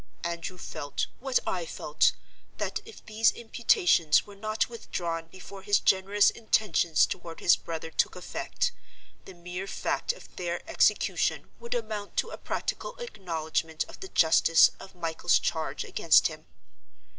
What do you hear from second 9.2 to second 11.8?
the mere fact of their execution would